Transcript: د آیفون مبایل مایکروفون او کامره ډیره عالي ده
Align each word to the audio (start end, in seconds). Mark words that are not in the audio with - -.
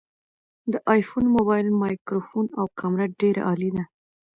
د 0.71 0.73
آیفون 0.93 1.25
مبایل 1.35 1.67
مایکروفون 1.81 2.45
او 2.59 2.65
کامره 2.79 3.05
ډیره 3.21 3.41
عالي 3.49 3.69
ده 3.75 3.83